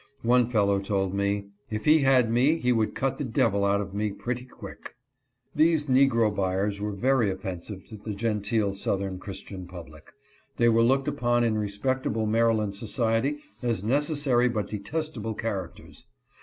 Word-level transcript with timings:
One 0.23 0.49
fellow 0.49 0.79
told 0.79 1.13
me, 1.13 1.49
"if 1.69 1.85
he 1.85 1.99
had 1.99 2.31
me 2.31 2.57
he 2.57 2.71
would 2.73 2.95
cut 2.95 3.19
the 3.19 3.23
devil 3.23 3.63
out 3.63 3.79
of 3.81 3.93
me 3.93 4.09
pretty 4.11 4.45
quick." 4.45 4.95
These 5.53 5.85
negro 5.85 6.35
buyers 6.35 6.81
were 6.81 6.91
very 6.93 7.29
offensive 7.29 7.85
to 7.89 7.97
the 7.97 8.15
genteel 8.15 8.73
southern 8.73 9.19
Christian 9.19 9.67
public. 9.67 10.11
They 10.57 10.69
were 10.69 10.81
looked 10.81 11.07
upon 11.07 11.43
in 11.43 11.55
respectable 11.55 12.25
Maryland 12.25 12.75
society 12.75 13.37
as 13.61 13.83
necessary 13.83 14.49
but 14.49 14.69
detesta 14.69 15.21
ble 15.21 15.35
characters. 15.35 16.03